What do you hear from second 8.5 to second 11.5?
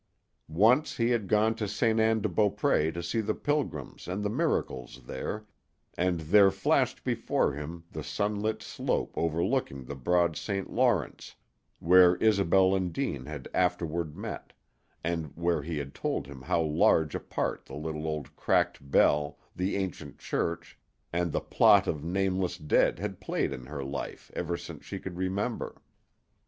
slope overlooking the broad St. Lawrence,